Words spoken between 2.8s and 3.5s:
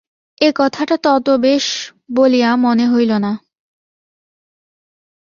হইল না।